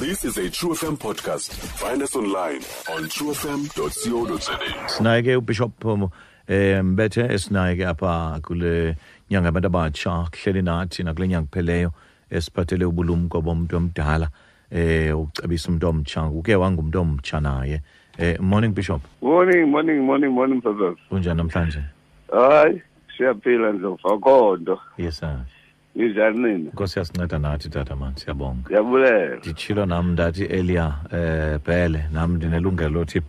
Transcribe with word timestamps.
This 0.00 0.24
is 0.24 0.36
a 0.38 0.48
True 0.50 0.70
FM 0.74 0.96
podcast. 0.96 1.52
Find 1.82 2.02
us 2.02 2.14
online 2.16 2.62
on 2.94 3.02
truefm.co.za. 3.14 4.58
sinaye 4.88 5.22
ke 5.22 5.36
ubishop 5.36 5.84
um, 5.84 6.08
eh 6.48 6.82
mbethe 6.84 7.20
esinaye 7.34 7.76
ke 7.76 7.86
apha 7.86 8.40
kule 8.42 8.96
nyanga 9.30 9.48
abantu 9.48 9.66
abatsha 9.66 10.10
kuhleli 10.32 10.62
nathi 10.62 11.02
nakule 11.02 11.28
nyanga 11.28 11.48
ipheleyo 11.52 11.92
esiphathele 12.30 12.84
ubulumko 12.84 13.40
bomuntu 13.42 13.76
omdala 13.76 14.28
eh 14.70 15.18
ucebisa 15.20 15.68
umuntu 15.68 15.88
omtsha 15.88 16.22
uke 16.24 16.54
wangumuntu 16.56 17.00
omtsha 17.00 17.40
naye 17.40 17.80
eh 18.18 18.40
morning 18.40 18.74
bishop 18.74 19.00
Morning, 19.22 19.66
morning, 19.70 20.00
morning, 20.04 20.32
morning, 20.32 20.60
brothers. 20.60 20.98
unjani 21.10 21.36
namhlanje 21.36 21.82
Hayi, 22.32 22.82
siyaphila 23.16 23.72
ndlovu 23.72 24.08
akhonto. 24.08 24.78
yes 24.98 25.18
sir 25.18 25.38
Ninjani 25.94 26.38
nina? 26.38 26.70
nkosi 26.72 26.98
yasinceda 26.98 27.38
nathi 27.38 27.68
tata 27.70 27.96
man 27.96 28.14
siyabonga. 28.16 28.62
Ndiyabulela 28.64 29.36
nditshilo 29.36 29.86
nam 29.86 30.12
ndathi 30.12 30.44
elia 30.44 30.94
eh 31.12 31.58
bhele 31.66 32.04
nam 32.12 32.36
ndinelungelo 32.36 32.90
lothi 32.90 33.22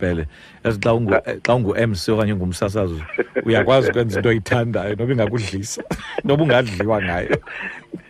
yazi 0.64 0.80
xa 0.80 0.94
ungu 0.94 1.14
eh, 1.14 1.38
xa 1.42 1.54
ungu-mc 1.54 2.08
okanye 2.08 2.32
ungumsasazi 2.32 3.02
uyakwazi 3.44 3.90
ukwenza 3.90 4.18
into 4.18 4.28
oyithandayo 4.28 4.94
noba 4.96 5.12
ingakudlisa 5.12 5.82
noba 6.24 6.42
ungadliwa 6.42 7.02
ngayo. 7.02 7.36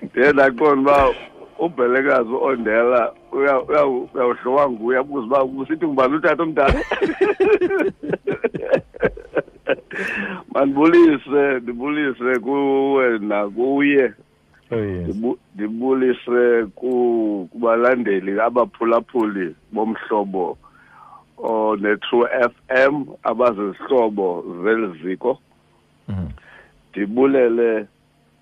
Ndiye 0.02 0.33
qonda 0.33 0.92
uba 0.92 1.14
ubhelekazi 1.59 2.30
uondela 2.30 3.12
uya 3.33 3.62
uya 3.62 3.87
uyawudliwa 3.87 4.70
nguye 4.70 4.98
abuze 4.98 5.27
uba 5.27 5.45
usithi 5.45 5.87
ngubani 5.87 6.14
utata 6.14 6.42
omdala? 6.42 6.80
Mandibulise 10.55 11.61
ndibulise 11.62 12.39
kuwe 12.39 13.19
nakuye 13.19 14.12
ndibulise 15.55 16.67
ku- 16.75 17.49
kubalandeli 17.53 18.41
abaphulaphuli 18.41 19.55
bomhlobo 19.73 20.59
one-true 21.39 22.29
FM 22.29 23.05
abazizihlobo 23.23 24.45
zeli 24.64 24.98
ziko 25.03 25.39
Mhm. 26.09 26.29
ndibulele 26.91 27.87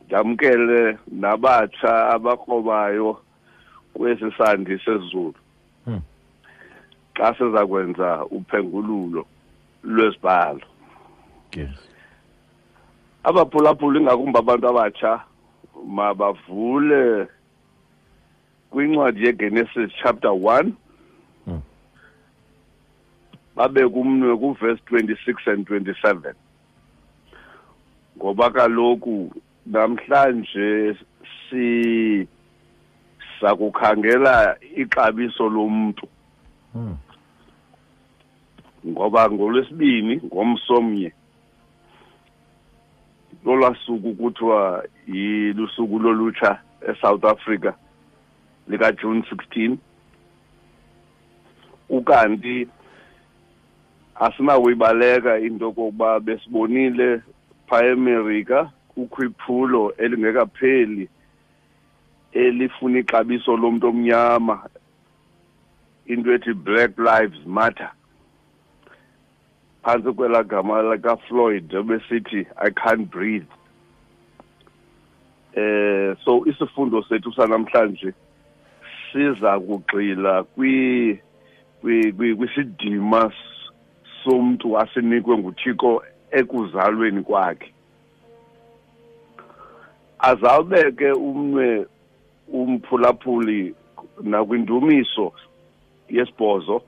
ndamkele 0.07 0.99
nabatsha 1.13 2.09
abakrobayo 2.11 3.19
kwesi 3.95 4.33
sandi 4.39 4.79
sezulu. 4.79 5.35
Hmm. 5.85 6.01
xa 7.17 7.35
siza 7.35 7.67
kwenza 7.67 8.25
uphengululo 8.31 9.27
lwesibhalo 9.85 10.61
yes. 11.57 11.71
Abaphulaphuli 13.25 13.99
ingakumbi 14.01 14.39
abantu 14.39 14.69
abatsha 14.69 15.21
mabavule 15.87 17.27
kwincwadi 18.71 19.25
yegenesis 19.27 19.91
chapter 20.03 20.31
1 20.31 20.73
Hmm. 21.45 21.61
babe 23.57 23.89
kumnwe 23.89 24.37
kuverse 24.37 24.83
26 24.91 25.53
and 25.53 25.67
27 25.69 26.35
ngoba 28.19 28.51
kaloku 28.51 29.33
namhlanje 29.67 30.97
si 31.51 32.29
sakukhangela 33.41 34.57
ixabiso 34.77 35.49
lomntu 35.49 36.07
Hmm. 36.73 36.97
ngoba 38.87 39.31
ngolwesibini 39.31 40.17
ngomsomnye 40.25 41.13
lolwasuku 43.45 44.15
kuthiwa 44.15 44.85
yilusuku 45.13 45.99
lolutsha 45.99 46.59
eSouth 46.89 47.25
Africa 47.25 47.73
lika 48.69 48.93
June 48.93 49.21
16 49.21 49.77
ukanti 51.89 52.69
asinakuyibaleka 54.15 55.39
into 55.39 55.73
kokuba 55.73 56.21
besibonile 56.21 57.21
pha 57.67 57.85
eMerika 57.87 58.71
kukho 58.95 59.25
iphulo 59.25 59.95
elingekapheli 59.97 61.09
elifuna 62.33 62.99
ixabiso 62.99 63.57
lomuntu 63.57 63.89
omnyama. 63.89 64.69
Into 66.07 66.33
ethi 66.35 66.55
black 66.55 66.99
lives 66.99 67.47
matter. 67.47 67.91
Phantsi 69.83 70.13
kwelaa 70.13 70.43
gama 70.43 70.83
likaFloyd 70.83 71.73
ebesithi 71.75 72.47
I 72.57 72.71
can't 72.71 73.11
breathe. 73.11 73.47
Eh 75.55 76.17
so 76.25 76.45
isifundo 76.47 77.03
sethu 77.03 77.33
sanamhlanje 77.33 78.13
siza 79.13 79.61
kugxila 79.61 80.43
kwi 80.43 81.19
kwi- 81.83 82.13
kwi- 82.13 82.35
kwisidima 82.37 83.33
s- 83.33 83.73
somntu 84.25 84.79
asinikwe 84.79 85.39
nguthixo 85.39 86.03
ekuzalweni 86.31 87.23
kwakhe. 87.23 87.73
Azawubeke 90.19 91.13
umnwe 91.13 91.87
umphulaphuli 92.53 93.75
nakwindumiso 94.23 95.33
yesibhozo 96.09 96.83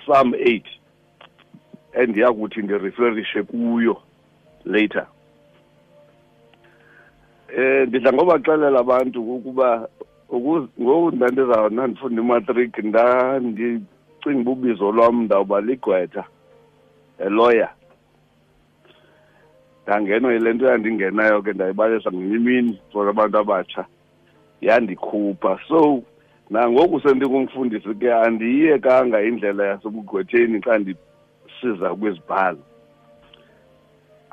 psalm 0.00 0.30
8 0.32 0.62
endiyakuthi 1.92 2.62
ndireflerishe 2.62 3.42
kuyo 3.42 4.02
later. 4.64 5.06
Eh 7.56 7.88
ndidla 7.88 8.12
ngobaxelela 8.12 8.78
abantu 8.80 9.18
ukuba 9.36 9.88
ngoku 10.32 11.16
ndandiza 11.16 11.68
ndifunda 11.68 12.22
imatric 12.22 12.78
ndandicinga 12.78 14.40
uba 14.40 14.50
ubizo 14.50 14.92
lwam 14.92 15.22
ndawuba 15.24 15.60
ligqwetha 15.60 16.24
eloya 17.18 17.68
ndangenwa 19.88 20.32
yile 20.32 20.52
nto 20.52 20.66
yandingenayo 20.66 21.42
ke 21.42 21.52
ndayibalisa 21.52 22.12
ngenye 22.12 22.36
imini 22.36 22.80
for 22.92 23.08
abantu 23.08 23.38
abatsha 23.38 23.84
yandikhupha. 24.60 25.58
So 25.68 26.02
nangoku 26.50 27.00
sendingumfundisi 27.00 27.94
ke 27.94 28.12
andiyiyekanga 28.12 29.22
indlela 29.22 29.64
yasebugqwetheni 29.66 30.60
xa 30.60 30.78
ndisiza 30.78 31.94
kwizibhalo. 31.94 32.58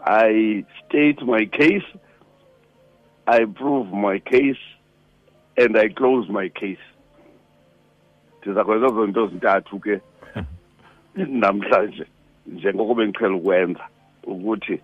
I 0.06 0.66
state 0.86 1.22
my 1.22 1.46
case 1.46 1.88
i 3.28 3.46
prove 3.46 3.92
my 3.92 4.20
case 4.20 4.64
and 5.58 5.78
i 5.78 5.90
close 5.90 6.30
my 6.30 6.50
case. 6.50 6.86
Ndiza 8.42 8.64
kwenza 8.64 8.88
ezo 8.88 9.08
nto 9.08 9.28
zintathu 9.28 9.80
ke 9.80 10.02
hmm. 10.34 11.40
namhlanje 11.40 12.06
njengoko 12.48 12.94
bendiqhela 12.94 13.36
ukwenza 13.36 13.88
ukuthi 14.24 14.82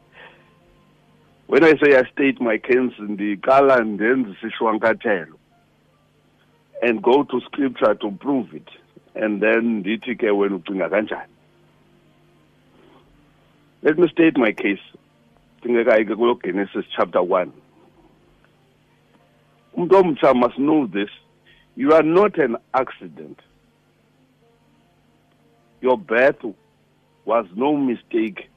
when 1.47 1.63
i 1.63 1.77
say 1.77 1.95
i 1.95 2.03
state 2.11 2.39
my 2.39 2.57
case 2.57 2.95
ndiqala 2.99 3.83
ndenze 3.83 4.31
isishwankathelo 4.31 4.31
and 4.31 4.31
then 4.31 4.33
the 4.33 4.35
Sishwanka 4.41 5.01
chair 5.01 5.27
and 6.81 7.01
go 7.01 7.23
to 7.23 7.41
scripture 7.41 7.95
to 7.95 8.11
prove 8.11 8.53
it 8.53 8.69
and 9.15 9.41
then 9.41 9.83
ndithi 9.83 10.15
ke 10.15 10.31
wena 10.31 10.55
ucinga 10.55 10.89
kanjani. 10.89 11.31
Let 13.83 13.97
me 13.97 14.07
state 14.07 14.37
my 14.37 14.51
case. 14.53 14.81
Ndingekayi 15.59 16.05
ke 16.05 16.15
kulo 16.15 16.39
genesis 16.43 16.85
chapter 16.95 17.21
1 17.21 17.51
omtsha 19.89 20.35
must 20.35 20.57
know 20.57 20.87
this. 20.87 21.09
You 21.75 21.93
are 21.93 22.03
not 22.03 22.37
an 22.37 22.57
accident. 22.73 23.39
Your 25.81 25.97
birth 25.97 26.43
was 27.25 27.45
no 27.55 27.75
mistake 27.75 28.49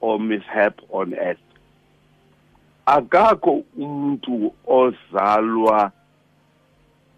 or 0.00 0.18
mishap 0.18 0.80
on 0.90 1.14
earth. 1.14 1.38
Akakho 2.86 3.64
umuntu 3.78 4.52
ozalwa 4.66 5.92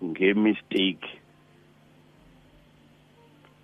ngemistake. 0.04 1.20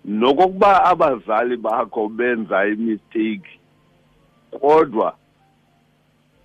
Nokokuba 0.05 0.83
abazali 0.83 1.57
bakho 1.57 2.09
benza 2.09 2.67
imistake 2.67 3.59
kodwa 4.51 5.17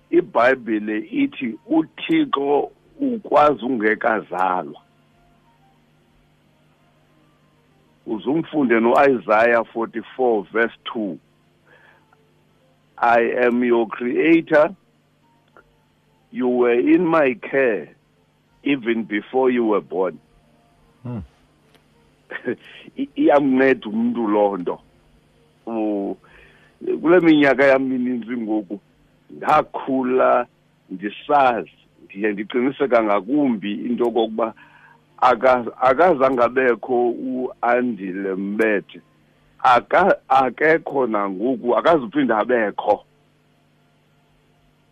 ibhayibhile 0.09 0.97
ithi 0.99 1.55
uthixo 1.65 2.71
ukwazi 3.01 3.65
ungekazalwa 3.65 4.81
uzumfunde 8.05 8.79
noIsaiah 8.79 9.65
44 9.75 10.45
verse 10.51 10.75
2 10.95 11.15
I 13.03 13.47
am 13.47 13.63
your 13.63 13.87
creator. 13.87 14.75
You 16.31 16.47
were 16.47 16.79
in 16.79 17.07
my 17.07 17.33
care 17.33 17.89
even 18.63 19.03
before 19.05 19.49
you 19.49 19.65
were 19.65 19.81
born. 19.81 20.19
Hmm. 21.01 21.19
Iyamnceda 23.17 23.89
umuntu 23.89 24.27
loo 24.27 24.57
nto. 24.57 24.79
Kule 27.01 27.19
minyaka 27.19 27.65
yam 27.65 27.83
mininzi 27.83 28.37
ngoku 28.37 28.79
ndakhula 29.29 30.47
ndisazi. 30.89 31.80
Ndiye 32.15 32.33
ndiqiniseka 32.33 33.03
ngakumbi 33.03 33.71
into 33.73 34.03
yokokuba 34.03 34.53
aka- 35.21 35.77
akazange 35.81 36.43
abekho 36.43 37.09
uandile 37.09 38.35
mbethe 38.35 39.01
akekho 40.29 41.07
nangoku 41.07 41.77
akazuphinda 41.77 42.37
abekho. 42.37 43.05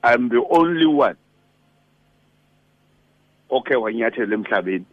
I'm 0.04 0.30
the 0.30 0.42
only 0.50 0.86
one. 0.86 1.16
Okay 3.52 3.76
wanyathela 3.76 4.34
emhlabeni. 4.36 4.86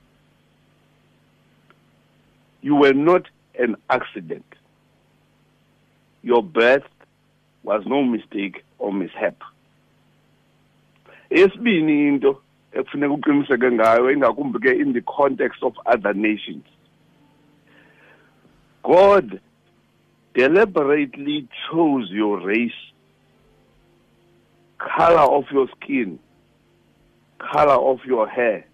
You 2.62 2.74
were 2.76 2.94
not 2.94 3.28
an 3.58 3.76
accident. 3.88 4.44
Your 6.22 6.42
birth 6.42 6.88
was 7.62 7.84
no 7.86 8.02
mistake 8.02 8.64
or 8.78 8.92
mishap. 8.92 9.36
Esibini 11.30 12.08
into 12.08 12.40
ekufuneka 12.72 13.14
uqiniseke 13.14 13.70
ngayo 13.72 14.10
ingakumbi 14.10 14.58
ke 14.58 14.70
in 14.80 14.92
the 14.92 15.00
context 15.00 15.62
of 15.62 15.74
other 15.86 16.14
nations. 16.14 16.64
God 18.82 19.40
deliberately 20.34 21.48
chose 21.70 22.10
your 22.10 22.40
race 22.40 22.80
color 24.78 25.26
of 25.38 25.44
your 25.50 25.68
skin 25.76 26.18
color 27.38 27.80
of 27.92 28.04
your 28.04 28.28
hair 28.28 28.66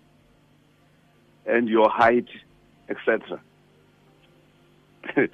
and 1.46 1.68
your 1.68 1.88
height 1.88 2.28
etc 2.88 3.40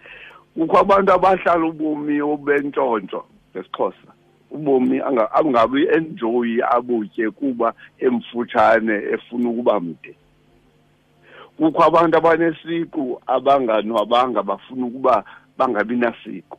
kukho 0.56 0.78
abantu 0.78 1.12
abahlala 1.12 1.66
ubomi 1.66 2.20
obentshontsho 2.20 3.24
ngesixhosa. 3.54 4.17
Ubomi 4.50 5.00
anga- 5.00 5.32
angabi 5.32 5.86
enjoyi 5.86 6.62
abutye 6.62 7.30
kuba 7.30 7.72
emfutshane 7.98 8.94
efuna 9.14 9.48
ukuba 9.50 9.80
mde. 9.80 10.14
Kukho 11.56 11.82
abantu 11.84 12.16
abanesiqu 12.16 13.20
abanganwabanga 13.26 14.42
bafuna 14.42 14.86
ukuba 14.86 15.24
bangabi 15.58 15.96
nasiko 15.96 16.58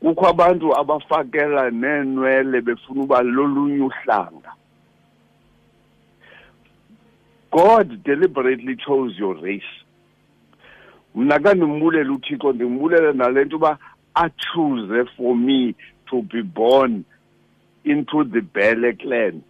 kukho 0.00 0.26
abantu 0.28 0.76
abafakela 0.76 1.70
neenwele 1.70 2.60
befuna 2.60 3.02
uba 3.02 3.22
lolunye 3.22 3.82
uhlanga. 3.82 4.52
God 7.50 8.02
deliberately 8.04 8.76
chose 8.76 9.18
your 9.18 9.34
race. 9.42 9.64
Mna 11.14 11.38
ka 11.38 11.54
ndimbulela 11.54 12.12
uthixo 12.12 12.52
ndimbulela 12.52 13.12
nale 13.12 13.44
nto 13.44 13.56
uba 13.56 13.78
achoose 14.24 15.08
for 15.16 15.36
me 15.36 15.74
to 16.10 16.22
be 16.22 16.42
born 16.42 17.04
into 17.84 18.24
the 18.24 18.40
bele 18.40 18.92
clan. 18.92 19.42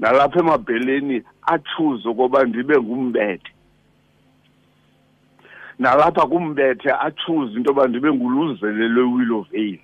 Nalapha 0.00 0.40
emabheleni 0.40 1.22
achoose 1.46 2.08
okoba 2.08 2.44
ndibe 2.44 2.78
ngumbethe. 2.80 3.50
Nalapha 5.78 6.26
kumbethe 6.26 6.90
achoose 6.92 7.56
into 7.56 7.70
yoba 7.70 7.88
ndibe 7.88 8.12
nguluzele 8.12 8.88
lwewillow 8.88 9.46
vale. 9.52 9.80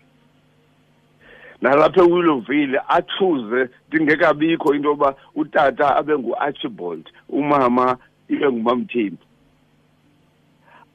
Nalapha 1.62 2.00
ewillow 2.02 2.40
vale 2.40 2.80
achoose 2.88 3.68
ndingekabikho 3.88 4.74
into 4.74 4.88
yoba 4.88 5.14
utata 5.34 5.96
abe 5.96 6.18
nguarchibald 6.18 7.10
umama 7.28 7.96
ibe 8.28 8.52
ngumamthembu. 8.52 9.24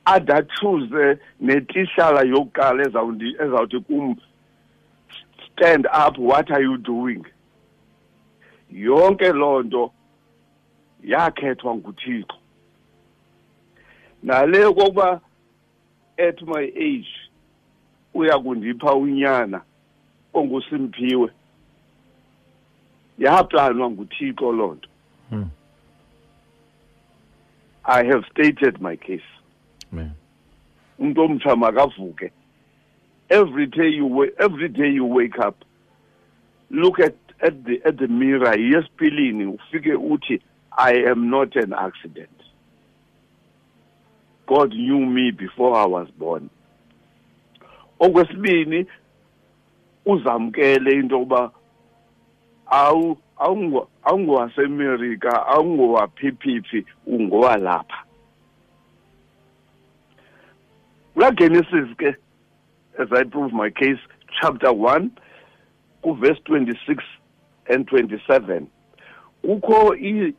Ade 0.06 0.34
achuze 0.34 1.18
netishala 1.40 2.22
yokuqala 2.22 2.84
ezawundi- 2.84 3.36
ezawuthi 3.44 3.80
kum 3.80 4.16
stand 5.48 5.86
up 6.08 6.18
what 6.18 6.52
are 6.52 6.64
you 6.64 6.78
doing 6.78 7.24
yonke 8.72 9.32
loo 9.34 9.64
nto 9.64 9.92
yakhethwa 11.04 11.76
nguthixo 11.76 12.38
nale 14.24 14.66
kokuba 14.74 15.22
at 16.18 16.42
my 16.42 16.64
age 16.76 17.10
uya 18.14 18.40
kundipha 18.40 18.94
unyana 18.94 19.62
onguSimphiwe 20.34 21.30
yaplanwa 23.18 23.90
nguthixo 23.92 24.52
loo 24.52 24.74
nto 24.76 24.90
Hmm. 25.30 25.50
i 27.84 28.04
have 28.08 28.24
stated 28.32 28.82
my 28.82 28.96
case 28.98 29.24
Amen. 29.24 29.45
Umuntu 31.00 31.22
omtsha 31.22 31.56
makavuke. 31.56 32.32
Every 33.30 33.68
day 33.68 33.90
you 33.90 34.06
wa- 34.18 34.34
every 34.40 34.70
day 34.70 34.90
you 34.90 35.06
wake 35.14 35.40
up 35.48 35.56
look 36.72 37.00
at 37.00 37.16
at 37.42 37.64
the 37.66 37.82
at 37.86 37.98
the 37.98 38.08
mirror 38.08 38.56
yesipilini 38.60 39.46
ufike 39.46 39.94
uthi 39.94 40.42
i 40.78 40.94
am 41.12 41.30
not 41.30 41.56
an 41.56 41.74
accident. 41.74 42.30
God 44.48 44.74
knew 44.74 45.06
me 45.06 45.32
before 45.32 45.76
i 45.78 45.86
was 45.86 46.08
born. 46.18 46.50
Okwesibini 48.00 48.86
uzamkele 50.06 50.92
into 50.92 51.16
yokuba 51.16 51.52
awu 52.68 53.18
awungo- 53.38 53.88
awungowasemerika 54.04 55.48
awungowaphiphipi 55.48 56.86
ungowalapha 57.08 57.95
kulagenesis 61.26 61.90
ke 61.98 62.16
as 63.00 63.08
i 63.12 63.24
prove 63.24 63.52
my 63.54 63.70
case 63.70 64.00
chapter 64.42 64.72
1 64.72 65.10
kuverse 66.04 66.40
26 66.46 67.04
and 67.70 67.88
27 67.88 68.68
kukho 69.44 69.96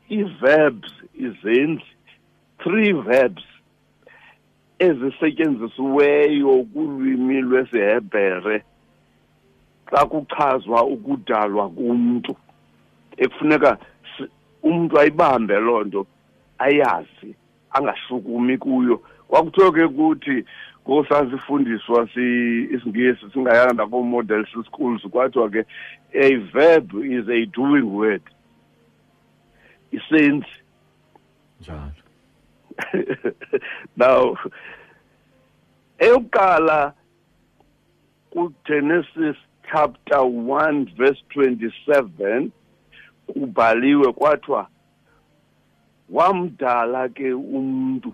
i-verbs 0.09 0.93
izenzi 1.15 1.85
three 2.62 2.93
verbs 2.93 3.43
ezisetyenzisiweyo 4.79 6.62
kulwimi 6.73 7.41
lwesihebhere 7.41 8.62
xa 9.91 10.06
kuchazwa 10.06 10.85
ukudalwa 10.85 11.71
kumntu. 11.71 12.37
Ekufuneka 13.17 13.79
umntu 14.62 15.00
ayibambe 15.00 15.61
loo 15.61 15.85
nto 15.85 16.06
ayazi. 16.59 17.35
Angashukumi 17.76 18.58
kuyo. 18.58 19.02
Kwakuthiwe 19.28 19.70
ke 19.73 19.88
kuthi 19.88 20.44
ngosasifundiswa 20.88 22.08
si 22.14 22.26
isingesi 22.75 23.31
singayanga 23.32 23.73
nakoo-model 23.73 24.46
schools 24.67 25.02
kwathiwa 25.02 25.50
ke 25.50 25.64
a 26.14 26.37
verb 26.52 26.94
is 27.05 27.28
a 27.28 27.46
doing 27.46 27.82
word. 27.82 28.23
Isenzi 29.93 30.46
njalo. 31.61 31.93
Now 33.97 34.37
eyokuqala 35.99 36.92
kugenesis 38.30 39.37
chapter 39.73 40.18
1 40.18 40.95
verse 40.97 41.23
27 41.35 42.50
kubhaliwe 43.26 44.12
kwathiwa 44.12 44.68
wamdala 46.10 47.08
ke 47.08 47.32
umntu 47.34 48.12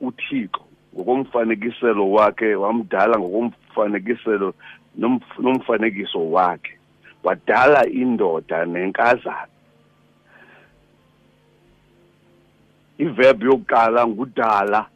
uthixo 0.00 0.62
ngokomfanekiselo 0.94 2.10
wakhe 2.10 2.54
wamdala 2.54 3.18
ngokomfanekiselo 3.18 4.54
nomf- 4.98 5.38
nomfanekiso 5.42 6.30
wakhe 6.30 6.78
wadala 7.24 7.86
indoda 7.86 8.64
nenkazana. 8.66 9.46
Iverb 12.98 13.42
yokuqala 13.42 14.06
ngudala 14.06 14.86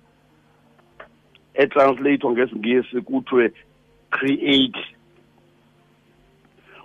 etranslathwa 1.55 2.31
ngesingesi 2.33 3.01
kuthiwe 3.01 3.53
create. 4.11 4.85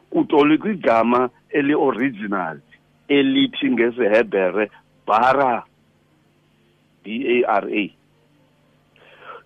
Kutolikwa 0.10 0.72
igama 0.72 1.30
eli-original. 1.50 2.60
Elithi 3.08 3.72
ngesihebhere 3.72 4.70
bara 5.06 5.64
b 7.04 7.44
a 7.44 7.48
r 7.48 7.66
a. 7.70 7.96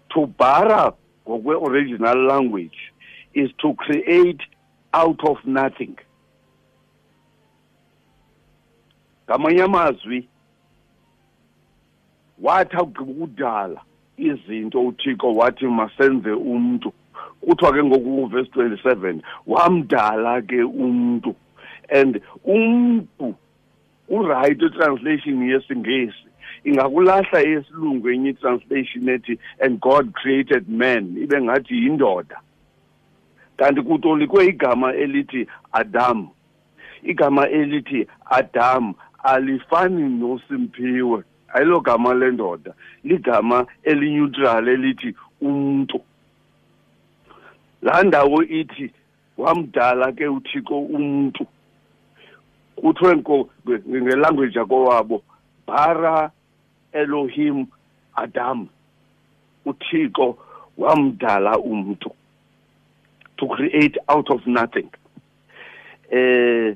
To 0.10 0.26
bara 0.26 0.94
ngokwe-original 1.28 2.28
language 2.28 2.92
is 3.34 3.50
to 3.62 3.74
create 3.76 4.42
out 4.94 5.24
of 5.24 5.38
nothing. 5.46 5.96
Ngamanye 9.28 9.64
amazwi 9.64 10.28
wathi 12.42 12.76
awugqiba 12.76 13.12
ukudala 13.12 13.82
izinto 14.18 14.82
uthixo 14.82 15.36
wathi 15.36 15.68
masenze 15.68 16.32
umntu 16.32 16.94
kuthiwa 17.42 17.74
ke 17.74 17.84
ngoku 17.84 18.28
verse 18.28 18.50
27 18.52 19.22
wamdala 19.48 20.42
ke 20.42 20.64
umntu. 20.64 21.36
And 21.90 22.22
umntu 22.46 23.36
urayithi 24.10 24.70
translation 24.70 25.50
yesingesi. 25.50 26.26
Ingakulahla 26.64 27.40
yesilungu 27.40 28.10
enye 28.10 28.30
itranslation 28.30 29.10
ethi 29.10 29.40
and 29.60 29.80
god 29.80 30.14
created 30.14 30.70
man 30.70 31.18
ibe 31.18 31.42
ngathi 31.42 31.74
yindoda. 31.74 32.38
Kanti 33.58 33.82
kutolikwe 33.82 34.46
igama 34.46 34.94
elithi 34.94 35.48
adam. 35.72 36.30
Igama 37.04 37.50
elithi 37.50 38.08
adam 38.26 38.94
alifani 39.24 40.10
noSimphiwe 40.10 41.24
ayilo 41.54 41.80
gama 41.80 42.14
lendoda 42.14 42.74
ligama 43.04 43.66
elineutral 43.84 44.68
elithi 44.68 45.16
umuntu 45.42 46.02
laa 47.82 48.04
ndawo 48.04 48.44
ithi 48.44 48.92
wamdala 49.38 50.12
ke 50.12 50.28
uthixo 50.28 50.80
umuntu 50.80 51.46
kuthiwe 52.82 53.16
ngelanguage 54.02 54.60
yakowabo 54.60 55.24
bara 55.68 56.32
elohim 56.92 57.68
adam 58.16 58.68
uthixo 59.66 60.38
wamdala 60.78 61.60
umuntu 61.60 62.12
to 63.38 63.48
create 63.48 63.98
out 64.08 64.30
of 64.30 64.46
nothing. 64.48 64.90
Eh 66.12 66.76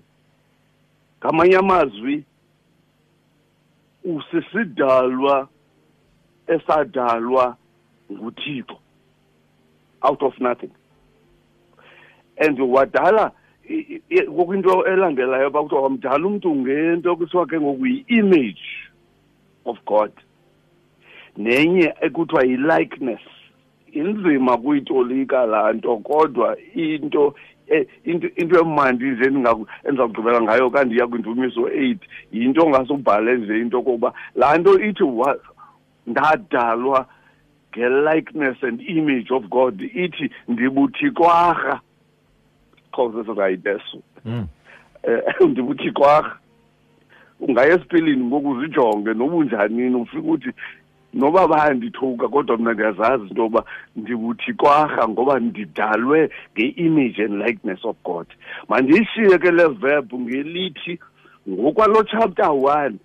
ngamanye 1.19 1.57
amazwi 1.57 2.23
usisidalwa 4.03 5.49
esadalwa 6.47 7.57
nguthixo 8.11 8.77
out 10.01 10.21
of 10.23 10.39
nothing. 10.39 10.71
And 12.37 12.57
wadala 12.59 13.31
kokwinto 14.35 14.85
elandelayo 14.85 15.49
bakuthiwa 15.49 15.81
wamdala 15.81 16.27
umntu 16.27 16.55
ngento 16.55 17.15
kuthiwa 17.15 17.45
ke 17.45 17.59
ngoku 17.59 17.85
yi-image 17.87 18.65
of 19.65 19.77
god. 19.85 20.11
Nenye 21.37 21.93
ekuthiwa 22.01 22.43
yi-likeness. 22.45 23.21
Inzima 23.91 24.57
kuyitolika 24.57 25.45
laa 25.45 25.73
nto 25.73 25.97
kodwa 25.97 26.57
into 26.75 27.35
eh, 27.67 27.87
into 28.03 28.27
into 28.35 28.59
emandi 28.59 29.05
nje 29.05 29.25
endizawugqibela 29.25 30.41
ngayo 30.41 30.69
kanti 30.69 30.95
iya 30.95 31.07
kwindumiso 31.07 31.69
eight 31.69 32.01
yinto 32.31 32.65
ongasubhale 32.65 33.37
nje 33.37 33.59
into 33.59 33.81
kokuba 33.81 34.13
laa 34.35 34.57
nto 34.57 34.79
ithi 34.79 35.03
ndadalwa 36.07 37.05
nge-likeness 37.71 38.63
and 38.63 38.81
image 38.81 39.33
of 39.33 39.43
god 39.49 39.81
ithi 39.81 40.29
ndibuthikwarha 40.47 41.81
xhosa 42.95 43.33
right 43.33 43.65
eso 43.65 43.99
um 44.25 44.47
ndibuthikwarha 45.49 46.37
ungaya 47.39 47.73
esipilini 47.73 48.25
ngoku 48.25 48.49
uzijonge 48.49 49.13
noba 49.13 49.35
unjanini 49.35 49.95
ufike 49.95 50.29
uthi 50.29 50.51
noba 51.13 51.47
bayandithuka 51.47 52.27
kodwa 52.27 52.57
mna 52.57 52.73
ndiyazazi 52.73 53.23
into 53.23 53.41
yoba 53.41 53.63
ndibuthikwarha 53.95 55.07
ngoba 55.07 55.39
ndidalwe 55.39 56.29
nge-image 56.53 57.23
and 57.23 57.41
likeness 57.41 57.85
of 57.85 57.95
god. 58.03 58.27
Mandiyishiye 58.69 59.37
ke 59.37 59.51
le 59.51 59.67
verb 59.67 60.13
ngelithi 60.13 60.99
ngokwalo 61.49 62.03
chapter 62.03 62.51
one. 62.51 62.97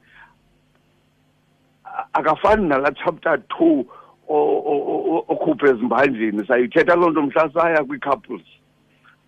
Akafani 2.13 2.69
nala 2.69 2.93
chapter 2.93 3.39
two 3.49 3.87
okhuphe 5.29 5.71
ezimbanjeni 5.71 6.47
sayithetha 6.47 6.95
loo 6.95 7.11
nto 7.11 7.23
mhla 7.23 7.51
saya 7.55 7.85
kwii-couples 7.85 8.47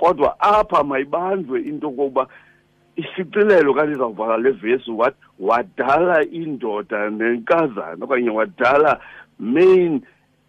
kodwa 0.02 0.40
apha 0.40 0.84
mayibanjwe 0.84 1.60
into 1.60 1.86
yokokuba 1.86 2.26
isicilelo 2.96 3.74
kanti 3.74 3.92
izawuvala 3.92 4.36
le 4.36 4.50
vesi 4.50 4.90
wathi 4.90 5.16
wadala 5.38 6.24
indoda 6.24 7.10
nenkazana 7.10 8.04
okanye 8.04 8.30
wadala 8.30 9.00
male 9.38 10.00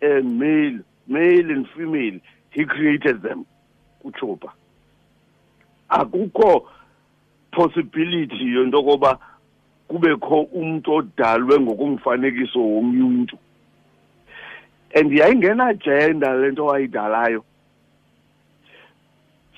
and 0.02 0.26
male 0.40 0.80
male 1.08 1.52
and 1.54 1.68
female. 1.78 2.20
He 2.50 2.66
created 2.66 3.22
them 3.22 3.46
utshupa 4.04 4.50
akukho 5.90 6.68
possibility 7.52 8.46
yento 8.56 8.78
yokoba 8.78 9.20
kubekho 9.88 10.42
umntu 10.42 10.94
odalwe 10.94 11.60
ngokumfanekiso 11.60 12.60
womnye 12.60 13.04
umntu. 13.04 13.38
And 14.96 15.12
yayingenajenda 15.12 16.34
le 16.34 16.52
nto 16.52 16.66
wayidalayo. 16.66 17.44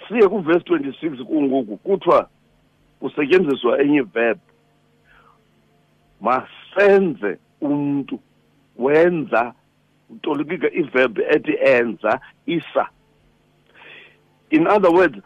Siye 0.08 0.28
kuvesi 0.30 0.60
26 0.66 1.24
kungoku 1.24 1.78
kuthiwa 1.78 2.30
kusetyenziswa 3.00 3.82
enye 3.82 4.02
verb. 4.02 4.40
Masenze 6.22 7.38
umuntu 7.62 8.20
wenza 8.78 9.54
utolikika 10.10 10.72
iverb 10.72 11.20
ethi 11.20 11.54
enza 11.62 12.20
isa. 12.46 12.90
In 14.50 14.68
other 14.68 14.92
words 14.92 15.18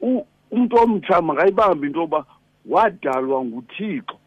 umuntu 0.00 0.76
omtsha 0.76 1.22
makayibambe 1.22 1.86
into 1.86 2.00
yoba 2.00 2.24
wadalwa 2.66 3.44
nguthixo 3.44 4.18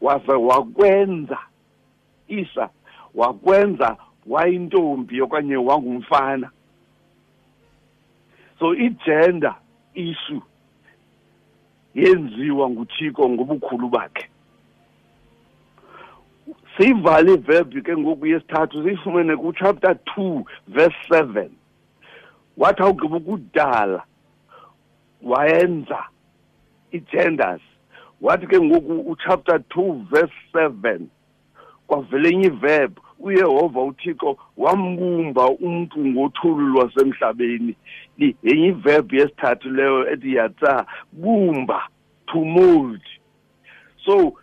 waze 0.00 0.32
wakwenza 0.32 1.38
isa 2.28 2.70
wakwenza 3.14 3.96
wayintombi 4.26 5.20
okanye 5.22 5.56
wangumfana. 5.56 6.50
So 8.64 8.74
igender 8.74 9.54
issue 9.94 10.42
yenziwa 11.94 12.70
nguthixo 12.70 13.28
ngobukhulu 13.28 13.88
bakhe. 13.88 14.28
Siyivale 16.76 17.34
iverb 17.34 17.82
ke 17.82 17.96
ngoku 17.96 18.26
yesithathu 18.26 18.82
siyifumene 18.82 19.36
kuchapter 19.36 19.96
two 20.04 20.44
verse 20.68 20.96
seven. 21.08 21.50
Wathi 22.56 22.82
awugqiba 22.82 23.16
ukudala 23.16 24.02
wayenza 25.22 26.04
i-genders. 26.92 27.62
Wathi 28.20 28.46
ke 28.46 28.60
ngoku 28.60 29.00
uchapter 29.12 29.62
two 29.68 30.06
verse 30.10 30.34
seven 30.52 31.10
kwavele 31.86 32.28
enye 32.28 32.46
iverb. 32.46 32.98
Uyehova 33.18 33.82
uthixo 33.82 34.36
wambumba 34.56 35.48
umntu 35.50 36.06
ngothulu 36.06 36.66
lwasemhlabeni. 36.68 37.76
Yenye 38.18 38.66
iverb 38.66 39.12
yesithathu 39.12 39.70
leyo 39.70 40.12
ethi 40.12 40.34
yatsa 40.34 40.86
bumba 41.12 41.88
to 42.26 42.44
mold 42.44 43.02
so 44.04 44.34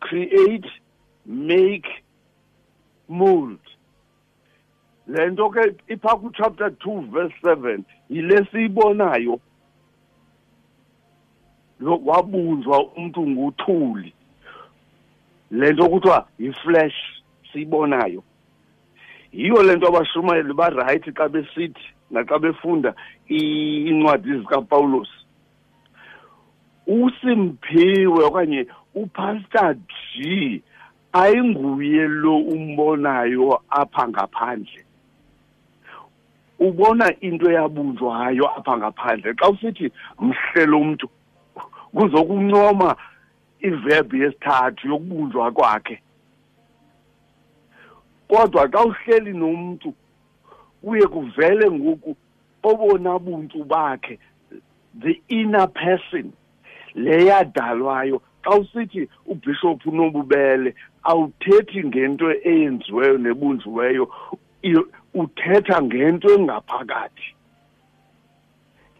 create 0.00 0.70
make 1.26 1.88
mold 3.08 3.58
le 5.06 5.30
nto 5.30 5.50
ke 5.50 5.74
iphaa 5.88 6.16
kuchapter 6.16 6.70
two 6.78 7.00
verse 7.12 7.34
seven 7.42 7.84
yile 8.10 8.46
siyibonayo. 8.52 9.40
Wabunjwa 11.80 12.86
umntu 12.86 13.28
nguthuli. 13.28 14.14
Le 15.50 15.72
nto 15.72 15.88
kuthiwa 15.88 16.28
yiflesh 16.38 16.94
siyibonayo. 17.52 18.22
Yiyo 19.32 19.62
le 19.62 19.76
nto 19.76 19.88
abashumayeli 19.88 20.52
barayithi 20.54 21.12
xa 21.12 21.28
besithi 21.28 21.93
naxa 22.10 22.38
befunda 22.38 22.94
iincwadi 23.30 24.38
zikapawulos 24.38 25.08
usimphiwe 26.86 28.24
okanye 28.24 28.66
upastor 28.94 29.74
g 29.74 30.62
ayinguye 31.12 32.08
lo 32.08 32.36
umbonayo 32.36 33.62
apha 33.70 34.08
ngaphandle. 34.08 34.84
Ubona 36.58 37.06
into 37.20 37.50
eyabunjwayo 37.50 38.44
apha 38.58 38.78
ngaphandle. 38.78 39.34
Xa 39.34 39.48
usithi 39.48 39.92
mhle 40.20 40.66
lo 40.66 40.84
mntu 40.84 41.08
kuzokuncoma 41.94 42.96
iverb 43.60 44.14
yesithathu 44.14 44.88
yokubunjwa 44.88 45.52
kwakhe. 45.52 46.02
Kodwa 48.28 48.68
xa 48.68 48.84
uhleli 48.84 49.32
nomuntu 49.32 49.94
kuye 50.84 51.06
kuvele 51.06 51.70
ngoku 51.70 52.16
obona 52.62 53.18
buntu 53.18 53.64
bakhe 53.64 54.18
the 55.02 55.20
inner 55.28 55.68
person 55.68 56.32
leyadalwayo 56.94 58.22
xa 58.44 58.56
usithi 58.56 59.08
ubhishophu 59.26 59.90
nobubele 59.90 60.74
awuthethi 61.02 61.84
ngento 61.84 62.32
eyenziweyo 62.32 63.18
nebunjiweyo 63.18 64.04
uthetha 65.14 65.82
ngento 65.82 66.28
engaphakathi. 66.34 67.34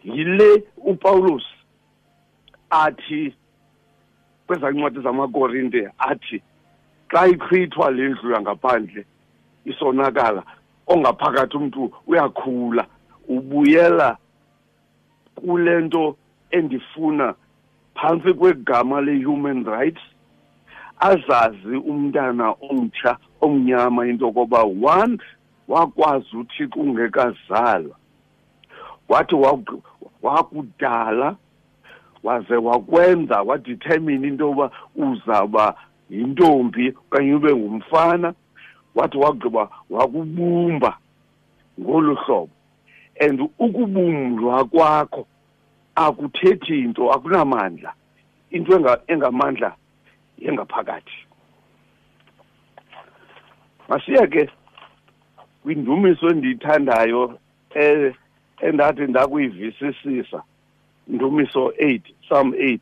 Yile 0.03 0.63
upawulos 0.77 1.43
athi 2.69 3.35
kwezaa 4.47 4.71
ncwadi 4.71 4.99
zamakorinte 5.01 5.89
athi 5.97 6.41
xa 7.11 7.27
ichithwa 7.27 7.91
le 7.91 8.09
ndlu 8.09 8.31
yangaphandle 8.31 9.05
isonakala. 9.65 10.43
Ongaphakathi 10.87 11.57
umntu 11.57 11.91
uyakhula 12.07 12.85
ubuyela 13.27 14.17
kule 15.35 15.81
nto 15.81 16.15
endifuna 16.51 17.33
phantsi 17.95 18.33
kwegama 18.33 19.01
le-human 19.01 19.65
rights 19.65 20.01
azazi 20.99 21.75
umntana 21.91 22.55
omtsha 22.69 23.17
omnyama 23.41 24.07
into 24.07 24.25
yokoba 24.25 24.63
one 24.63 25.17
wakwazi 25.67 26.37
uthixo 26.37 26.79
ungekazalwa 26.79 27.95
wathi 29.09 29.35
wakudala 30.21 31.35
waze 32.23 32.55
wakwenza 32.55 33.41
wadetermine 33.41 34.27
into 34.27 34.47
yoba 34.47 34.71
uzawuba 34.95 35.75
yintombi 36.09 36.89
okanye 36.89 37.33
ube 37.33 37.55
ngumfana. 37.55 38.33
Wathi 38.95 39.17
wagqiba 39.17 39.69
wakubumba 39.89 40.97
ngolu 41.79 42.15
hlobo. 42.15 42.49
And 43.21 43.39
ukubumlwa 43.59 44.65
kwakho 44.65 45.27
akuthethi 45.95 46.79
into 46.79 47.11
akunamandla. 47.11 47.93
Into 48.51 48.99
engamandla 49.07 49.75
yengaphakathi 50.37 51.25
masiye 53.89 54.27
ke 54.27 54.49
kwindumiso 55.63 56.29
endiyithandayo 56.29 57.39
eh 57.75 58.13
endathi 58.61 59.01
ndakuyivisisisa 59.01 60.43
indumiso 61.07 61.67
8 61.69 62.01
psalm 62.21 62.49
8 62.51 62.79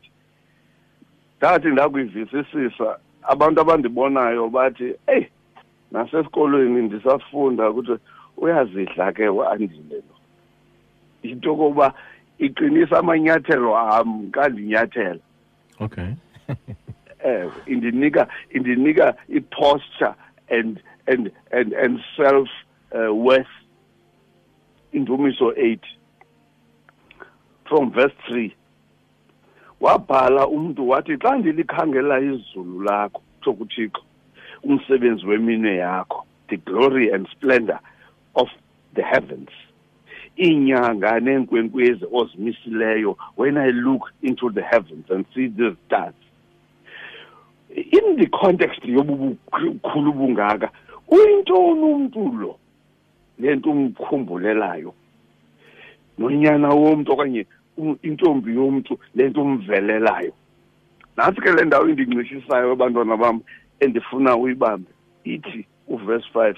ndathi 1.38 1.68
ndakuyivisisisa 1.68 3.00
abantu 3.22 3.62
abandibonayo 3.62 4.50
bathi 4.50 4.96
hey 5.06 5.26
nasesikolweni 5.94 6.82
ndisafunda 6.82 7.70
ukuthi 7.70 8.04
uyazidla 8.38 9.12
ke 9.12 9.30
wandile 9.30 9.96
lo. 9.96 10.16
Into 11.24 11.56
kokuba 11.56 11.94
iqinisa 12.40 13.00
amanyathelo 13.00 13.78
am 13.78 14.32
kandinyathela 14.32 15.20
okay. 15.80 16.14
Eh 17.24 17.48
indinika 17.66 18.28
indinika 18.52 19.16
i-posture 19.30 20.16
and 20.50 20.82
and 21.08 21.32
and 21.52 21.74
and 21.74 22.00
self 22.18 22.50
uh, 22.92 23.14
worth. 23.16 23.48
Indumiso 24.94 25.54
8 25.58 25.80
from 27.66 27.92
verse 27.92 28.14
3 28.30 28.52
wabhala 29.82 30.48
umuntu 30.48 30.90
wathi 30.90 31.18
xa 31.18 31.36
ndilikhangela 31.36 32.20
izulu 32.20 32.84
lakho 32.84 33.22
sokuthixo 33.44 34.04
umsebenzi 34.64 35.26
weminwe 35.26 35.76
yakho 35.76 36.26
the 36.48 36.58
glory 36.58 37.12
and 37.12 37.28
splendor 37.32 37.80
of 38.36 38.50
the 38.96 39.02
heavens. 39.02 39.50
Iinyanga 40.38 41.20
neenkwenkwezi 41.20 42.06
ozimisileyo 42.12 43.18
when 43.38 43.58
i 43.58 43.72
look 43.72 44.12
into 44.22 44.50
the 44.50 44.62
heavens 44.62 45.06
and 45.12 45.26
see 45.34 45.48
these 45.48 45.76
stars 45.86 46.16
in 47.76 48.18
the 48.18 48.28
context 48.28 48.86
yobukhulu 48.86 50.14
bungaka 50.14 50.70
uyintoni 51.08 51.82
umntu 51.82 52.38
lo? 52.38 52.60
Lento 53.40 53.72
umkhumbulelayo. 53.72 54.94
Nonyana 56.18 56.70
womntu 56.70 57.12
okanye 57.12 57.46
intombi 58.02 58.56
yomntu 58.56 59.00
lento 59.16 59.42
umvelelayo. 59.42 60.34
Nantsi 61.18 61.42
ke 61.42 61.52
le 61.52 61.66
ndawo 61.66 61.90
indincishisayo 61.90 62.72
abantwana 62.72 63.18
bam 63.18 63.42
endifuna 63.80 64.38
uyibambe 64.38 64.92
ithi 65.24 65.66
uverse 65.88 66.28
5 66.34 66.56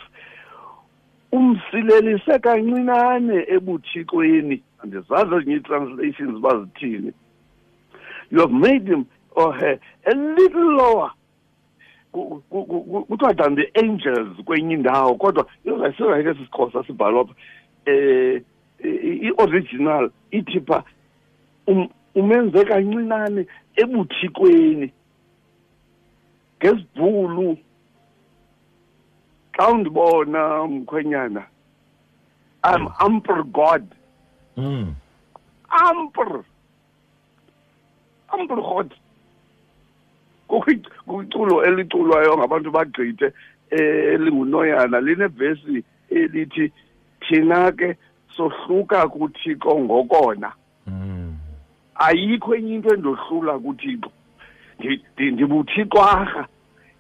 umsilelise 1.31 2.39
kancinane 2.39 3.45
ebuthixweni 3.48 4.62
andizazi 4.84 5.36
ezinye 5.36 5.55
ii-translations 5.55 6.39
bazithini 6.39 7.13
you 8.31 8.39
have 8.39 8.53
made 8.53 8.88
him 8.88 9.05
or 9.36 9.53
her 9.53 9.79
a 10.05 10.15
little 10.15 10.72
lower. 10.75 11.12
Kuthiwa 12.13 13.34
than 13.38 13.55
the 13.55 13.69
angels 13.75 14.38
kwenye 14.45 14.74
indawo 14.74 15.15
kodwa 15.15 15.45
sizayike 15.98 16.34
sisixhosa 16.34 16.84
sibhalwa 16.88 17.25
pha 17.25 17.34
um 17.88 18.41
i-original 18.84 20.10
ithi 20.31 20.60
pha 20.60 20.84
umenze 22.15 22.65
kancinane 22.65 23.45
ebuthikweni. 23.75 24.91
Ngesibhulu 26.65 27.57
xa 29.57 29.72
undibona 29.72 30.67
mkhwenyana 30.67 31.43
i'm 32.63 32.88
amper 32.99 33.43
god. 33.43 33.84
Mm. 34.58 34.95
amper 35.69 36.43
amper 38.30 38.56
god. 38.56 38.93
Kuculo 41.08 41.63
eliculwayo 41.65 42.38
ngabantu 42.38 42.71
bagqithe 42.71 43.34
elingunoyana 43.69 45.01
linevesi 45.01 45.84
elithi 46.10 46.71
thina 47.19 47.71
ke 47.71 47.97
sohluka 48.38 49.08
kuthixo 49.08 49.80
ngokona. 49.80 50.54
Mm. 50.88 51.38
ayikho 51.95 52.56
enye 52.56 52.75
into 52.75 52.93
endohlula 52.93 53.60
kuthixo. 53.60 54.12
Ndibuthixwarha 55.17 56.47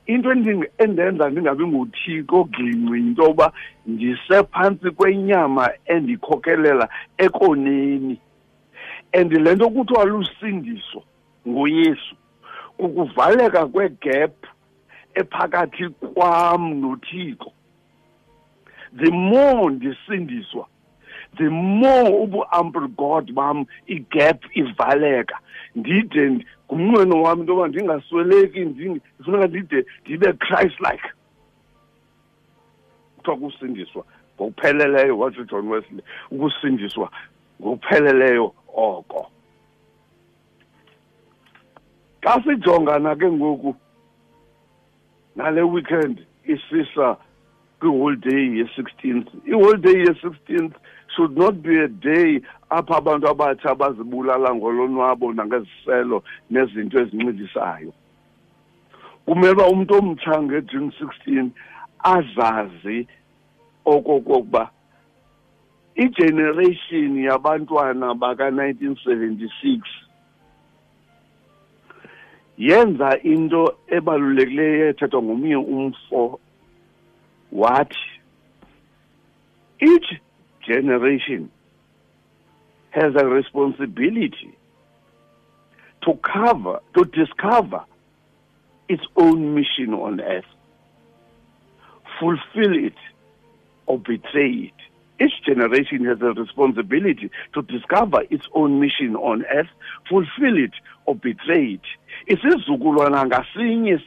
into 0.05 0.31
endenza 0.77 1.29
ndingabi 1.29 1.67
nguthixo 1.67 2.43
gingci 2.43 2.97
into 2.97 3.23
yoba 3.23 3.51
ndisephantsi 3.85 4.91
kwenyama 4.91 5.69
endikhokhelela 5.85 6.89
ekoneni. 7.17 8.19
And 9.13 9.31
le 9.31 9.55
nto 9.55 9.69
kuthiwa 9.69 10.05
lusindiso 10.05 11.03
nguyesu 11.47 12.15
kukuvaleka 12.77 13.65
kwegap 13.67 14.33
ephakathi 15.15 15.89
kwam 15.89 16.73
nothixo. 16.81 17.51
The 18.97 19.11
more 19.11 19.71
ndisindiswa 19.71 20.67
the 21.37 21.49
more 21.49 22.27
ubu-ample 22.27 22.87
god 22.87 23.33
bam 23.35 23.65
igap 23.87 24.39
ivaleka. 24.55 25.37
Ndide 25.75 26.45
ngumnqweno 26.71 27.21
wam 27.21 27.39
into 27.39 27.53
yoba 27.53 27.67
ndingasweleki 27.67 28.59
ndifuneka 28.59 29.47
ndide 29.47 29.85
ndibe 30.05 30.33
christ 30.33 30.79
like 30.79 31.07
kuthiwa 33.17 33.37
kusindiswa 33.37 34.05
ngokupheleleyo 34.35 35.19
watsho 35.19 35.43
john 35.43 35.67
wesley 35.67 36.03
ukusindiswa 36.31 37.11
ngokupheleleyo 37.61 38.53
oko. 38.75 39.31
Xa 42.21 42.43
sijongana 42.43 43.15
ke 43.15 43.31
ngoku 43.31 43.75
nale 45.35 45.61
weekend 45.61 46.25
isisa 46.43 47.17
kwiholiday 47.85 48.57
ye-sixteenth 48.57 49.27
iholiday 49.45 49.93
ye-sixteenth 49.93 50.75
should 51.15 51.37
not 51.37 51.55
be 51.61 51.77
a 51.79 51.87
day 51.87 52.41
apha 52.69 52.97
abantu 52.97 53.27
abatsha 53.27 53.75
bazibulala 53.75 54.55
ngolonwabo 54.55 55.33
nangeziselo 55.33 56.23
nezinto 56.49 56.99
ezincedisayo. 56.99 57.93
Kumele 59.25 59.51
uba 59.51 59.67
umntu 59.67 59.93
omtsha 59.93 60.41
ngejune 60.41 60.91
sixteen 60.99 61.51
azazi 62.03 63.07
okokokuba 63.85 64.69
igeneration 65.95 67.17
yabantwana 67.23 68.13
baka-nineteen 68.13 68.95
seventy-six 69.03 69.81
yenza 72.57 73.19
into 73.23 73.77
ebalulekileyo 73.87 74.89
ethethwa 74.89 75.23
ngomnye 75.23 75.55
umfo 75.55 76.39
wathi 77.55 77.95
each 79.81 80.07
generation 80.67 81.49
has 82.91 83.13
a 83.15 83.25
responsibility 83.25 84.57
to 86.03 86.13
cover 86.15 86.79
to 86.95 87.05
discover 87.05 87.83
its 88.87 89.03
own 89.15 89.55
mission 89.55 89.93
on 89.93 90.21
earth 90.21 90.45
fulfill 92.19 92.75
it 92.75 92.99
or 93.85 93.99
betray 93.99 94.51
it 94.69 94.85
each 95.19 95.43
generation 95.45 96.03
has 96.05 96.21
a 96.21 96.33
responsibility 96.33 97.31
to 97.53 97.61
discover 97.61 98.23
its 98.29 98.45
own 98.53 98.81
mission 98.81 99.15
on 99.15 99.45
earth, 99.45 99.69
fulfill 100.09 100.57
it 100.57 100.73
or 101.05 101.15
betray 101.15 101.79
it. 101.79 101.81
Isizukulwana 102.27 103.25
ngasinye 103.25 103.99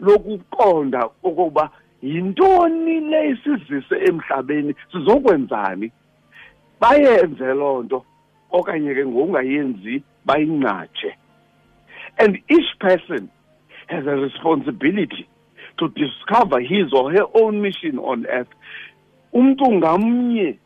lokuqonda 0.00 1.08
ukuba 1.22 1.70
yintoni 2.02 3.00
le 3.00 3.30
isizise 3.30 3.96
emhlabeni 4.08 4.74
sizokwenzani? 4.92 5.92
Bayenze 6.80 7.54
loo 7.54 7.82
nto 7.82 8.04
okanye 8.50 8.94
ke 8.94 9.06
ngokungayenzi 9.06 10.02
bayinqatshe. 10.26 11.12
And 12.18 12.38
each 12.48 12.70
person 12.80 13.30
has 13.86 14.06
a 14.06 14.16
responsibility 14.16 15.28
to 15.78 15.88
discover 15.88 16.60
his 16.60 16.92
or 16.92 17.12
her 17.12 17.26
own 17.34 17.62
mission 17.62 17.98
on 17.98 18.26
earth. 18.26 18.48
Umuntu 19.32 19.72
ngamnye 19.72 20.58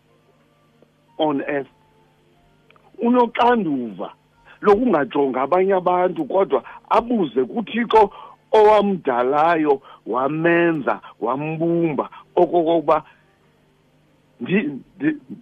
on 1.18 1.42
earth 1.42 1.68
unoxanduva 2.98 4.12
lokungajonga 4.60 5.42
abanye 5.42 5.74
abantu 5.74 6.24
kodwa 6.24 6.64
abuze 6.88 7.44
kuthixo 7.44 8.10
owamdalayo 8.58 9.82
wamenza 10.06 11.00
wambumba 11.20 12.06
okokokuba 12.36 12.96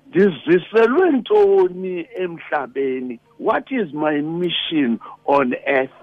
ndiziselwe 0.09 1.11
ntoni 1.11 2.07
emhlabeni? 2.17 3.21
What 3.39 3.71
is 3.71 3.93
my 3.93 4.21
mission 4.21 5.01
on 5.27 5.55
earth? 5.67 5.99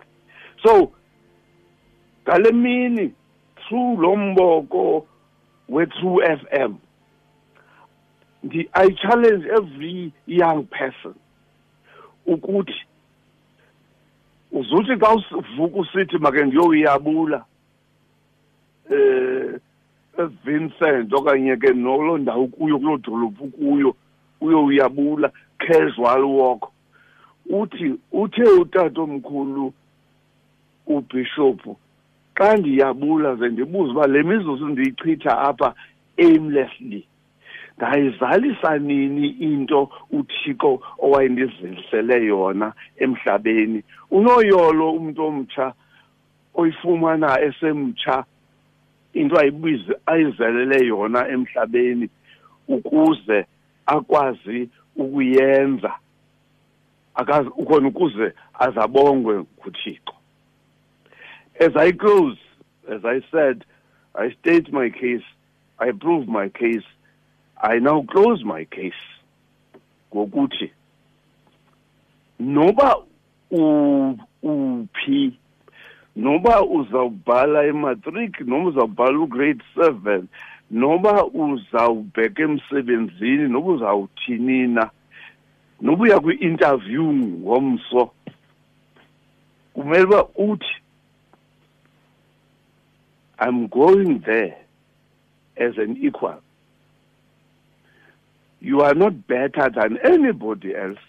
So 0.63 0.91
ngale 2.23 2.51
mini 2.51 3.13
through 3.67 4.01
lo 4.01 4.15
mboko 4.15 5.07
we-true 5.69 6.21
FM 6.21 6.75
i 8.73 8.89
challenge 9.01 9.45
every 9.45 10.13
young 10.27 10.63
person 10.63 11.15
ukuthi 12.25 12.73
uzuthi 14.51 14.95
xa 14.99 15.13
uvuka 15.13 15.79
usithi 15.79 16.17
make 16.17 16.45
ngiyoyabula 16.45 17.45
eh 18.89 19.59
eVincent 20.19 21.13
okanye 21.13 21.57
ke 21.57 21.73
nolo 21.73 22.17
ndawo 22.17 22.47
kuyo 22.47 22.79
kulo 22.79 22.97
dolophu 22.97 23.47
kuyo 23.47 23.95
uyoyabula 24.41 25.31
casual 25.57 26.23
walk. 26.23 26.71
Uthi 27.49 27.95
uthe 28.11 28.43
utata 28.43 29.01
omkhulu 29.01 29.73
ubishop 30.87 31.61
xa 32.35 32.57
ndiyabula 32.57 33.35
ze 33.35 33.49
ndibuze 33.49 33.91
uba 33.91 34.07
le 34.07 34.23
mizuzu 34.23 34.67
ndiyichitha 34.67 35.39
apha 35.39 35.73
aimlessly 36.17 37.08
ndayizalisa 37.79 38.77
nini 38.77 39.27
into 39.29 39.89
uthixo 40.11 40.81
owayendizilisele 40.99 42.25
yona 42.25 42.73
emhlabeni? 42.97 43.83
Unoyolo 44.11 44.91
umuntu 44.91 45.25
omtsha 45.25 45.73
oyifumana 46.53 47.41
esemtsha 47.41 48.25
into 49.13 49.39
ayibize 49.39 49.93
ayizelele 50.05 50.87
yona 50.87 51.27
emhlabeni 51.27 52.09
ukuze 52.67 53.45
akwazi 53.85 54.69
ukuyenza 54.95 55.93
akazi 57.15 57.49
ukhona 57.57 57.87
ukuze 57.87 58.33
azabongwe 58.59 59.39
nguthixo. 59.39 60.13
As 61.59 61.75
i 61.75 61.93
close 61.93 62.39
as 62.91 63.05
i 63.05 63.21
said 63.31 63.65
i 64.15 64.31
state 64.31 64.71
my 64.71 64.89
case 64.89 65.25
i 65.79 65.91
prove 65.91 66.27
my 66.27 66.49
case 66.49 66.87
i 67.59 67.79
now 67.79 68.01
close 68.01 68.43
my 68.43 68.65
case 68.65 69.03
ngokuthi 70.13 70.71
noba 72.39 72.95
uphi 73.51 75.33
noba 76.15 76.63
uzawubhala 76.63 77.65
ematric 77.65 78.41
noma 78.41 78.69
uzawubhala 78.69 79.19
ugrade 79.19 79.63
seven 79.75 80.27
noba 80.71 81.25
uzawubheka 81.25 82.43
emsebenzini 82.43 83.47
noba 83.47 83.71
uzawuthini 83.71 84.67
na 84.67 84.89
noba 85.81 86.03
uya 86.03 86.19
kwi-interview 86.19 87.03
ngomso 87.13 88.11
kumele 89.73 90.03
uba 90.03 90.25
uthi 90.35 90.75
i'm 93.39 93.67
going 93.67 94.19
there 94.19 94.57
as 95.57 95.77
an 95.77 95.97
equal. 96.01 96.41
You 98.61 98.81
are 98.81 98.95
not 98.95 99.13
better 99.27 99.69
than 99.69 99.97
anybody 100.03 100.75
else. 100.75 100.99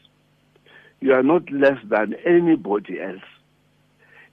You 1.00 1.14
are 1.14 1.22
not 1.22 1.50
less 1.50 1.78
than 1.84 2.14
anybody 2.24 3.00
else. 3.00 3.24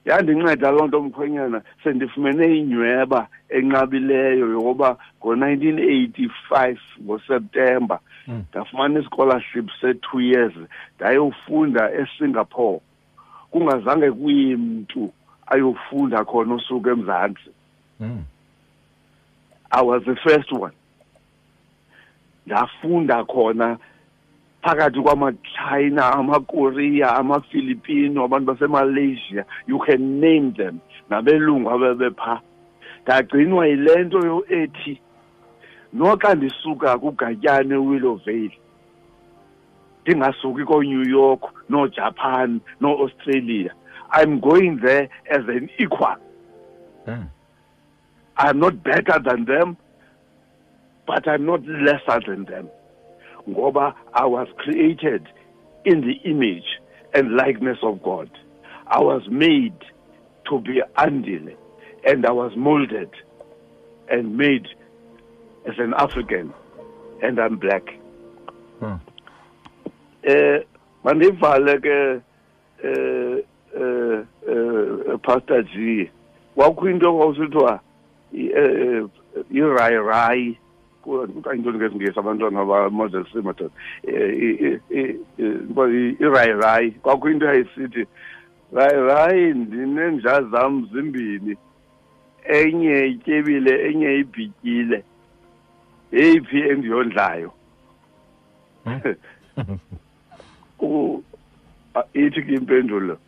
Yandinceda 0.04 0.70
loo 0.70 0.86
nto 0.86 1.02
mkhwenyana 1.02 1.62
sendifumene 1.84 2.58
inyweba 2.58 3.28
enqabileyo 3.48 4.48
yokuba 4.52 4.96
ngo-nineteen 5.18 5.78
eighty-five 5.78 6.80
ngoseptemba 7.02 8.00
hmm. 8.26 8.44
ndafumana 8.50 9.00
ischolarship 9.00 9.70
se-two 9.80 10.20
years 10.20 10.52
ndayofunda 10.96 11.92
esingapore. 11.92 12.80
Kungazange 13.50 14.10
kuyimntu 14.10 15.12
ayofunda 15.46 16.24
khona 16.24 16.54
usuka 16.54 16.90
emzantsi. 16.90 17.50
Hmm. 17.98 18.22
I 19.70 19.82
was 19.82 20.02
the 20.04 20.16
first 20.16 20.52
one 20.52 20.72
ndafunda 22.48 23.24
khona 23.24 23.78
phakathi 24.62 25.00
kwamachina 25.00 26.12
amakorea 26.12 27.16
amafilipino 27.16 28.24
abantu 28.24 28.46
basemalaysia 28.52 29.44
you 29.66 29.78
can 29.78 30.20
name 30.20 30.52
them. 30.56 30.78
Nabelungu 31.10 31.70
abebepha 31.70 32.40
ndagcinwa 33.02 33.66
yile 33.66 34.04
nto 34.04 34.44
ethi 34.48 35.00
noxa 35.92 36.34
ndisuka 36.34 36.98
kugatyane 36.98 37.74
willowvale 37.74 38.58
ndingasuki 40.02 40.64
koonew 40.64 41.04
york 41.08 41.42
noojapan 41.68 42.60
noo-australia. 42.80 43.72
I'm 44.12 44.40
going 44.40 44.80
there 44.80 45.08
as 45.30 45.44
an 45.48 45.68
equal. 45.78 46.16
Mm. 47.06 47.28
i'm 48.38 48.58
not 48.58 48.74
better 48.82 49.18
than 49.22 49.44
them. 49.44 49.76
But 51.08 51.26
i'm 51.26 51.46
not 51.46 51.66
lesser 51.66 52.20
than 52.28 52.44
them. 52.44 52.68
Ngoba 53.48 53.94
i 54.12 54.26
was 54.26 54.46
created 54.58 55.26
in 55.84 56.02
the 56.02 56.16
image 56.30 56.68
and 57.14 57.34
likeness 57.34 57.78
of 57.82 58.02
god. 58.02 58.30
I 58.86 59.00
was 59.00 59.22
made 59.28 59.78
to 60.48 60.60
be 60.60 60.82
andile 60.96 61.56
and 62.06 62.26
i 62.26 62.30
was 62.30 62.52
molded 62.56 63.10
and 64.10 64.36
made 64.36 64.66
as 65.66 65.78
an 65.78 65.94
african 65.96 66.52
and 67.22 67.40
i'm 67.40 67.56
black. 67.56 67.84
Hmm. 68.80 69.00
eh 70.22 70.60
mandivale 71.04 71.74
ke 71.86 71.98
eh 72.84 73.42
eh 73.74 74.20
eh, 74.52 75.16
pastor 75.22 75.62
G. 75.62 76.10
Kwakho 76.56 76.90
into 76.90 77.06
kwawusithiwa 77.06 77.80
i-rai 79.50 79.96
rai 79.96 80.58
kuyintoni 81.08 81.78
ngesingesi 81.78 82.18
abantwana 82.18 82.64
ba-model 82.64 83.24
c 83.32 83.40
madoda 83.40 83.74
i-rai 86.20 86.52
rai 86.52 86.90
kwakho 86.90 87.30
into 87.30 87.46
yayisithi 87.46 88.06
rai 88.72 88.96
rai 89.08 89.54
ndinenja 89.54 90.42
zam 90.42 90.88
zimbini 90.92 91.56
enye 92.44 93.06
ityebile 93.06 93.90
enye 93.90 94.18
ibhityile 94.18 95.04
yeyiphi 96.12 96.58
endiyondlayo? 96.60 97.52
A- 101.94 102.08
ithi 102.14 102.42
ke 102.42 102.52
impendulo 102.54 103.18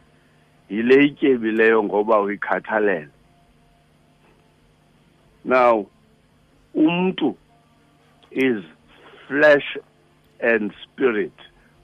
yile 0.71 1.05
ityebileyo 1.05 1.85
ngoba 1.85 2.21
uyikhathalele. 2.21 3.09
Now 5.45 5.87
umntu 6.75 7.37
is 8.31 8.64
flesh 9.29 9.79
and 10.40 10.73
spirit. 10.85 11.33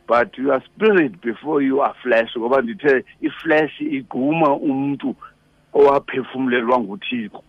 But 0.09 0.39
you 0.39 0.53
are 0.53 0.63
spirit 0.75 1.21
before 1.21 1.63
you 1.63 1.81
are 1.81 1.95
flesh 2.03 2.31
ngoba 2.37 2.63
ndithe 2.63 3.05
iflesh 3.21 3.81
igquma 3.81 4.55
umntu 4.55 5.17
owaphefumlelwa 5.73 6.81
nguthixo 6.81 7.43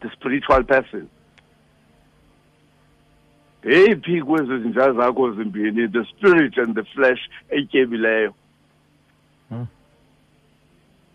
the 0.00 0.10
spiritual 0.10 0.64
person. 0.64 1.08
Yeyiphi 3.64 4.22
kwezi 4.22 4.58
zinja 4.58 4.92
zakho 4.92 5.32
zimbini 5.32 5.88
the 5.88 6.04
spirit 6.04 6.58
and 6.58 6.74
the 6.74 6.84
flesh 6.84 7.20
etyebileyo 7.50 8.34
Hmm. 9.48 9.66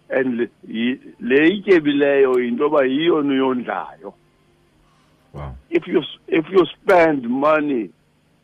and 0.09 0.39
le- 0.39 0.49
yi- 0.67 0.99
le 1.19 1.47
ityebileyo 1.47 2.39
yinto 2.39 2.63
yoba 2.63 2.85
yiyo 2.85 3.21
niyondlayo 3.21 4.13
Wow. 5.33 5.55
if 5.69 5.87
you 5.87 6.01
if 6.27 6.45
you 6.49 6.65
spend 6.81 7.29
money 7.29 7.89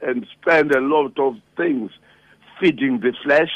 and 0.02 0.28
spend 0.39 0.72
a 0.72 0.82
lot 0.82 1.17
of 1.19 1.38
things 1.58 1.91
feeding 2.60 3.00
the 3.00 3.13
flesh 3.24 3.52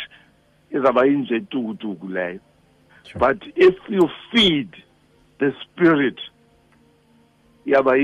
izaba 0.72 1.06
yinje 1.06 1.40
tukutuku 1.40 2.08
leyo. 2.08 2.40
But 3.20 3.38
if 3.56 3.76
you 3.90 4.10
feed 4.32 4.70
the 5.40 5.54
spirit 5.64 6.20
yaba 7.66 7.98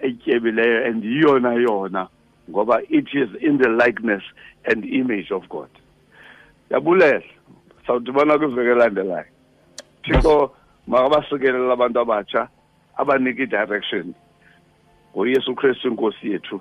etyebileyo 0.00 0.86
and 0.86 1.02
yona 1.02 2.08
ngoba 2.50 2.82
it 2.88 3.08
is 3.12 3.28
in 3.40 3.58
the 3.58 3.68
likeness 3.68 4.22
and 4.64 4.84
image 4.84 5.30
of 5.30 5.48
god. 5.48 5.70
Yabulela 6.70 7.22
sawudibana 7.86 8.38
kwiveki 8.38 8.70
elandelayo 8.70 9.24
thixo 10.02 10.52
makabasikelela 10.86 11.72
abantu 11.72 12.00
abatsha 12.00 12.48
abanika 12.96 13.42
i-direction 13.42 14.14
ngoyesu 15.16 15.54
kristu 15.54 15.88
inkosi 15.88 16.30
yethu 16.30 16.60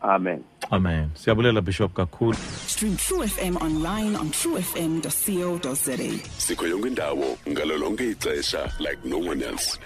amen 0.00 0.42
Amen. 0.70 1.10
Siyabulela 1.14 1.60
Bishop 1.60 1.92
kakhulu. 1.94 2.34
Stream 2.66 2.96
True 2.96 3.22
FM 3.28 3.56
online 3.62 4.16
on 4.16 4.30
truefm.co.za. 4.30 5.96
sikho 6.38 6.66
yonke 6.66 6.88
indawo 6.88 7.38
ngalo 7.48 7.78
lonke 7.78 8.10
ixesha 8.10 8.72
like 8.80 8.98
no 9.04 9.18
one 9.18 9.42
else 9.42 9.78